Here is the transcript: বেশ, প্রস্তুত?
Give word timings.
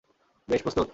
বেশ, 0.47 0.61
প্রস্তুত? 0.61 0.87